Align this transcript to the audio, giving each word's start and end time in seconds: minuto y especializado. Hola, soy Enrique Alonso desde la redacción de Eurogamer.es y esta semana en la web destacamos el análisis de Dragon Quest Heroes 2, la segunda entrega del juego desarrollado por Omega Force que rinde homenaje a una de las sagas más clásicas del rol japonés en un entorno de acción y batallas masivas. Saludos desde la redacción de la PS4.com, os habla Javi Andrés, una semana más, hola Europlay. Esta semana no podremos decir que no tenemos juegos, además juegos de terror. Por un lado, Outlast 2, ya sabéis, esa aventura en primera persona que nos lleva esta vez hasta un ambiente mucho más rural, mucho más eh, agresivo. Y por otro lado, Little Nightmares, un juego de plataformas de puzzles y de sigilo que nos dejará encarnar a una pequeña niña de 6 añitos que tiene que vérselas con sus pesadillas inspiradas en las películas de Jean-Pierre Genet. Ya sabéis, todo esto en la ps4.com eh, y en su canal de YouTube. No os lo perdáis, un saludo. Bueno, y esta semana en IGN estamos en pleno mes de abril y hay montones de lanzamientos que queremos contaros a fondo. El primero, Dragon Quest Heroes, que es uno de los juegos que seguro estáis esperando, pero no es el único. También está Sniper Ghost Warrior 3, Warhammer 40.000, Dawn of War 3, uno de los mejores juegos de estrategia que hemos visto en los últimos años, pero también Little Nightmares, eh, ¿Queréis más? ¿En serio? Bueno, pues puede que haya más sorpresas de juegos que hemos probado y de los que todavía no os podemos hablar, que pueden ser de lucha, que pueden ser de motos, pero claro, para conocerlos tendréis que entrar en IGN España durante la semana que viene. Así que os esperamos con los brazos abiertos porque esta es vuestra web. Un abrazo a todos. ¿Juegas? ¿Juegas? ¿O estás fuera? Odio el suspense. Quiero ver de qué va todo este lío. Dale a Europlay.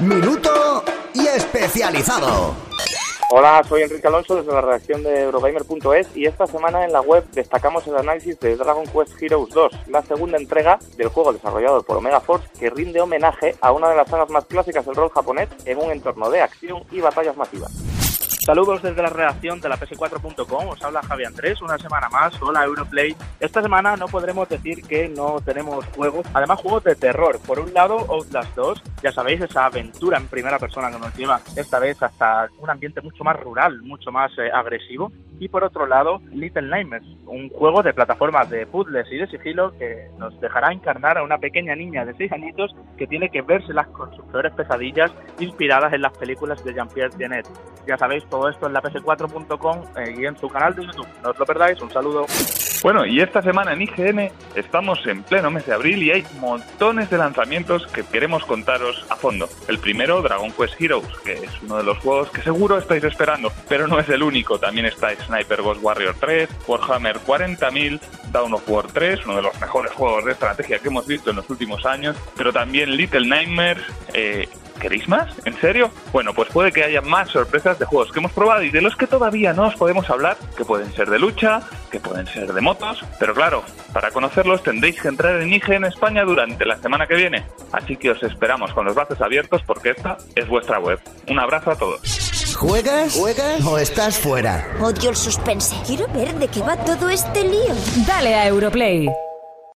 minuto 0.00 0.84
y 1.12 1.26
especializado. 1.26 2.54
Hola, 3.30 3.62
soy 3.68 3.82
Enrique 3.82 4.06
Alonso 4.06 4.36
desde 4.36 4.52
la 4.52 4.60
redacción 4.60 5.02
de 5.02 5.22
Eurogamer.es 5.22 6.08
y 6.14 6.26
esta 6.26 6.46
semana 6.46 6.84
en 6.84 6.92
la 6.92 7.00
web 7.00 7.24
destacamos 7.32 7.86
el 7.86 7.96
análisis 7.96 8.38
de 8.40 8.56
Dragon 8.56 8.84
Quest 8.86 9.20
Heroes 9.20 9.52
2, 9.54 9.72
la 9.88 10.02
segunda 10.02 10.38
entrega 10.38 10.78
del 10.96 11.08
juego 11.08 11.32
desarrollado 11.32 11.82
por 11.82 11.96
Omega 11.96 12.20
Force 12.20 12.46
que 12.58 12.70
rinde 12.70 13.00
homenaje 13.00 13.54
a 13.60 13.72
una 13.72 13.88
de 13.88 13.96
las 13.96 14.08
sagas 14.08 14.30
más 14.30 14.44
clásicas 14.44 14.84
del 14.84 14.94
rol 14.94 15.10
japonés 15.10 15.48
en 15.64 15.78
un 15.78 15.90
entorno 15.90 16.30
de 16.30 16.42
acción 16.42 16.84
y 16.90 17.00
batallas 17.00 17.36
masivas. 17.36 17.72
Saludos 18.44 18.82
desde 18.82 19.00
la 19.00 19.08
redacción 19.08 19.58
de 19.58 19.70
la 19.70 19.78
PS4.com, 19.78 20.68
os 20.68 20.82
habla 20.82 21.02
Javi 21.02 21.24
Andrés, 21.24 21.62
una 21.62 21.78
semana 21.78 22.10
más, 22.10 22.34
hola 22.42 22.62
Europlay. 22.64 23.16
Esta 23.40 23.62
semana 23.62 23.96
no 23.96 24.06
podremos 24.06 24.46
decir 24.50 24.82
que 24.82 25.08
no 25.08 25.40
tenemos 25.42 25.86
juegos, 25.96 26.26
además 26.34 26.60
juegos 26.60 26.84
de 26.84 26.94
terror. 26.94 27.38
Por 27.46 27.58
un 27.58 27.72
lado, 27.72 28.04
Outlast 28.06 28.54
2, 28.54 28.82
ya 29.04 29.12
sabéis, 29.12 29.42
esa 29.42 29.66
aventura 29.66 30.16
en 30.16 30.28
primera 30.28 30.58
persona 30.58 30.90
que 30.90 30.98
nos 30.98 31.14
lleva 31.14 31.38
esta 31.56 31.78
vez 31.78 32.02
hasta 32.02 32.48
un 32.58 32.70
ambiente 32.70 33.02
mucho 33.02 33.22
más 33.22 33.38
rural, 33.38 33.82
mucho 33.82 34.10
más 34.10 34.32
eh, 34.38 34.50
agresivo. 34.50 35.12
Y 35.38 35.48
por 35.48 35.62
otro 35.62 35.86
lado, 35.86 36.22
Little 36.32 36.62
Nightmares, 36.62 37.06
un 37.26 37.50
juego 37.50 37.82
de 37.82 37.92
plataformas 37.92 38.48
de 38.48 38.66
puzzles 38.66 39.06
y 39.12 39.18
de 39.18 39.26
sigilo 39.26 39.76
que 39.76 40.08
nos 40.16 40.40
dejará 40.40 40.72
encarnar 40.72 41.18
a 41.18 41.22
una 41.22 41.36
pequeña 41.36 41.74
niña 41.74 42.06
de 42.06 42.14
6 42.14 42.32
añitos 42.32 42.74
que 42.96 43.06
tiene 43.06 43.28
que 43.28 43.42
vérselas 43.42 43.88
con 43.88 44.14
sus 44.16 44.24
pesadillas 44.56 45.12
inspiradas 45.38 45.92
en 45.92 46.00
las 46.00 46.16
películas 46.16 46.64
de 46.64 46.72
Jean-Pierre 46.72 47.14
Genet. 47.18 47.46
Ya 47.86 47.98
sabéis, 47.98 48.24
todo 48.30 48.48
esto 48.48 48.68
en 48.68 48.72
la 48.72 48.80
ps4.com 48.80 49.82
eh, 49.98 50.14
y 50.16 50.24
en 50.24 50.36
su 50.38 50.48
canal 50.48 50.74
de 50.74 50.86
YouTube. 50.86 51.08
No 51.22 51.30
os 51.30 51.38
lo 51.38 51.44
perdáis, 51.44 51.78
un 51.82 51.90
saludo. 51.90 52.24
Bueno, 52.84 53.06
y 53.06 53.20
esta 53.20 53.40
semana 53.40 53.72
en 53.72 53.80
IGN 53.80 54.30
estamos 54.54 55.06
en 55.06 55.22
pleno 55.22 55.50
mes 55.50 55.64
de 55.64 55.72
abril 55.72 56.02
y 56.02 56.10
hay 56.10 56.22
montones 56.38 57.08
de 57.08 57.16
lanzamientos 57.16 57.86
que 57.86 58.02
queremos 58.02 58.44
contaros 58.44 58.93
a 59.08 59.16
fondo. 59.16 59.48
El 59.68 59.78
primero, 59.78 60.22
Dragon 60.22 60.52
Quest 60.52 60.80
Heroes, 60.80 61.06
que 61.24 61.32
es 61.32 61.50
uno 61.62 61.76
de 61.78 61.84
los 61.84 61.98
juegos 61.98 62.30
que 62.30 62.42
seguro 62.42 62.78
estáis 62.78 63.04
esperando, 63.04 63.52
pero 63.68 63.86
no 63.86 63.98
es 63.98 64.08
el 64.08 64.22
único. 64.22 64.58
También 64.58 64.86
está 64.86 65.14
Sniper 65.14 65.62
Ghost 65.62 65.82
Warrior 65.82 66.16
3, 66.18 66.48
Warhammer 66.66 67.18
40.000, 67.20 68.00
Dawn 68.30 68.54
of 68.54 68.68
War 68.68 68.86
3, 68.86 69.24
uno 69.26 69.36
de 69.36 69.42
los 69.42 69.60
mejores 69.60 69.92
juegos 69.92 70.24
de 70.24 70.32
estrategia 70.32 70.78
que 70.78 70.88
hemos 70.88 71.06
visto 71.06 71.30
en 71.30 71.36
los 71.36 71.48
últimos 71.50 71.84
años, 71.86 72.16
pero 72.36 72.52
también 72.52 72.96
Little 72.96 73.26
Nightmares, 73.26 73.84
eh, 74.14 74.48
¿Queréis 74.80 75.08
más? 75.08 75.30
¿En 75.44 75.58
serio? 75.60 75.90
Bueno, 76.12 76.34
pues 76.34 76.48
puede 76.50 76.72
que 76.72 76.84
haya 76.84 77.00
más 77.00 77.30
sorpresas 77.30 77.78
de 77.78 77.84
juegos 77.84 78.12
que 78.12 78.18
hemos 78.18 78.32
probado 78.32 78.62
y 78.62 78.70
de 78.70 78.80
los 78.80 78.96
que 78.96 79.06
todavía 79.06 79.52
no 79.52 79.68
os 79.68 79.76
podemos 79.76 80.08
hablar, 80.10 80.36
que 80.56 80.64
pueden 80.64 80.92
ser 80.92 81.08
de 81.10 81.18
lucha, 81.18 81.60
que 81.90 82.00
pueden 82.00 82.26
ser 82.26 82.52
de 82.52 82.60
motos, 82.60 83.02
pero 83.18 83.34
claro, 83.34 83.62
para 83.92 84.10
conocerlos 84.10 84.62
tendréis 84.62 85.00
que 85.00 85.08
entrar 85.08 85.40
en 85.40 85.52
IGN 85.52 85.84
España 85.84 86.24
durante 86.24 86.64
la 86.66 86.76
semana 86.78 87.06
que 87.06 87.14
viene. 87.14 87.46
Así 87.72 87.96
que 87.96 88.10
os 88.10 88.22
esperamos 88.22 88.72
con 88.72 88.84
los 88.84 88.94
brazos 88.94 89.20
abiertos 89.20 89.62
porque 89.66 89.90
esta 89.90 90.18
es 90.34 90.48
vuestra 90.48 90.78
web. 90.80 90.98
Un 91.28 91.38
abrazo 91.38 91.70
a 91.70 91.76
todos. 91.76 92.00
¿Juegas? 92.54 93.14
¿Juegas? 93.14 93.64
¿O 93.64 93.78
estás 93.78 94.18
fuera? 94.18 94.66
Odio 94.80 95.10
el 95.10 95.16
suspense. 95.16 95.74
Quiero 95.86 96.06
ver 96.08 96.34
de 96.34 96.48
qué 96.48 96.60
va 96.60 96.76
todo 96.76 97.08
este 97.08 97.42
lío. 97.42 97.74
Dale 98.06 98.34
a 98.34 98.48
Europlay. 98.48 99.08